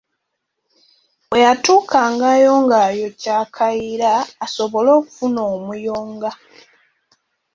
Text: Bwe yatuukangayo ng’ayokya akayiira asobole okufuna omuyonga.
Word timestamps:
Bwe 1.27 1.39
yatuukangayo 1.45 2.51
ng’ayokya 2.63 3.33
akayiira 3.43 4.13
asobole 4.45 4.89
okufuna 4.99 5.41
omuyonga. 5.53 6.31